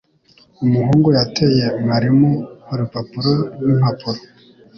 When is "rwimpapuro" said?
3.59-4.19